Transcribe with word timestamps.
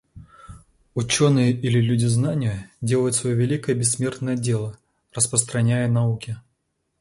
Ученые 0.95 1.51
или 1.51 1.79
люди 1.79 2.05
знания 2.07 2.71
делают 2.81 3.13
свое 3.13 3.35
великое 3.35 3.75
бессмертное 3.75 4.35
дело, 4.35 4.79
распространяя 5.13 5.87
науки. 5.87 6.37